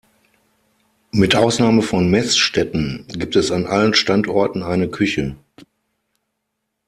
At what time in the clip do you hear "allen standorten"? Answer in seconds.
3.67-4.63